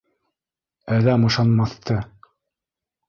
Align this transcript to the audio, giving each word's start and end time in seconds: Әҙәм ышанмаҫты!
Әҙәм 0.95 1.27
ышанмаҫты! 1.29 2.01